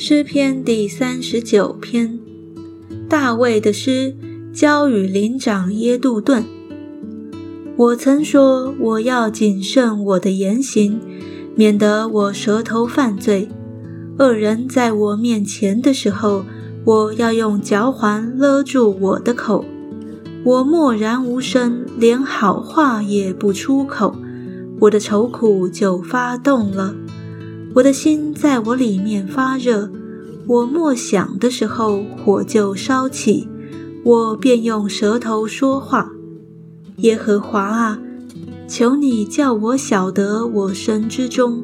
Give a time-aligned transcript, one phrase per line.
[0.00, 2.20] 诗篇第三十九篇，
[3.08, 4.14] 大卫的诗，
[4.52, 6.44] 交与灵长耶杜顿。
[7.76, 11.00] 我曾说，我要谨慎我的言行，
[11.56, 13.48] 免得我舌头犯罪。
[14.20, 16.44] 恶人在我面前的时候，
[16.84, 19.64] 我要用脚环勒住我的口。
[20.44, 24.14] 我默然无声，连好话也不出口。
[24.78, 26.94] 我的愁苦就发动了。
[27.78, 29.88] 我的心在我里面发热，
[30.48, 33.46] 我默想的时候，火就烧起，
[34.02, 36.10] 我便用舌头说话。
[36.96, 38.00] 耶和华啊，
[38.66, 41.62] 求你叫我晓得我身之中，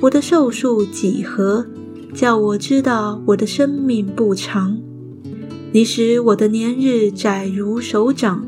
[0.00, 1.66] 我的寿数几何，
[2.14, 4.78] 叫我知道我的生命不长。
[5.72, 8.46] 你使我的年日窄如手掌，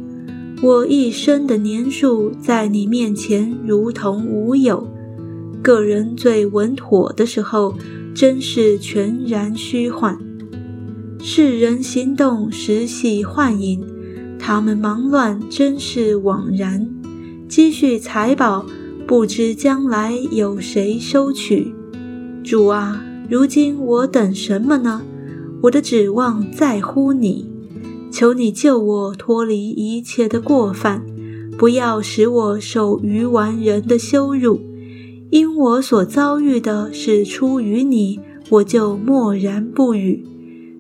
[0.63, 4.89] 我一生的年数在你面前如同无有。
[5.63, 7.75] 个人最稳妥的时候，
[8.13, 10.19] 真是全然虚幻；
[11.21, 13.81] 世人行动实系幻影，
[14.41, 16.89] 他们忙乱真是枉然。
[17.49, 18.67] 积蓄财宝，
[19.07, 21.73] 不知将来有谁收取。
[22.43, 25.03] 主啊，如今我等什么呢？
[25.63, 27.47] 我的指望在乎你，
[28.11, 31.05] 求你救我脱离一切的过犯，
[31.57, 34.72] 不要使我受愚顽人的羞辱。
[35.33, 40.27] 因我所遭遇的是出于你，我就默然不语。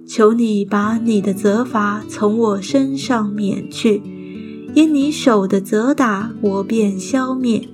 [0.06, 4.02] 求你把你的责罚从我身上免去，
[4.74, 7.66] 因你手的责打，我便消灭。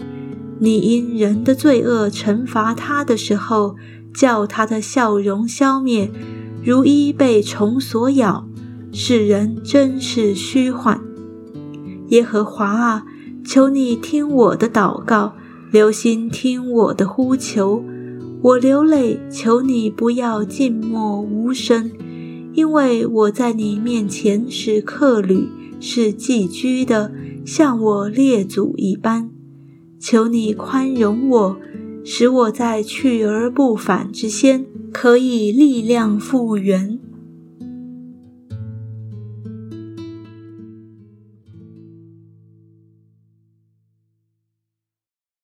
[0.61, 3.75] 你因人的罪恶惩罚他的时候，
[4.15, 6.09] 叫他的笑容消灭，
[6.63, 8.47] 如一被虫所咬。
[8.93, 11.01] 世人真是虚幻。
[12.11, 13.05] 耶和华啊，
[13.45, 15.33] 求你听我的祷告。
[15.71, 17.85] 留心听我的呼求，
[18.41, 21.91] 我流泪，求你不要静默无声，
[22.55, 25.47] 因为我在你面前是客旅，
[25.79, 27.13] 是寄居的，
[27.45, 29.29] 像我列祖一般。
[30.01, 31.57] 求你宽容我，
[32.03, 36.99] 使我在去而不返之先，可以力量复原。